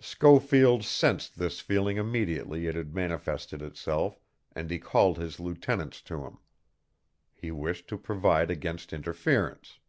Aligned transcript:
Schofield 0.00 0.82
sensed 0.82 1.38
this 1.38 1.60
feeling 1.60 1.98
immediately 1.98 2.66
it 2.66 2.74
had 2.74 2.94
manifested 2.94 3.60
itself, 3.60 4.18
and 4.56 4.70
he 4.70 4.78
called 4.78 5.18
his 5.18 5.38
lieutenants 5.38 6.00
to 6.00 6.24
him. 6.24 6.38
He 7.34 7.50
wished 7.50 7.86
to 7.88 7.98
provide 7.98 8.50
against 8.50 8.94
interference. 8.94 9.80